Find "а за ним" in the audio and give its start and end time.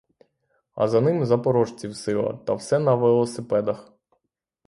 0.75-1.25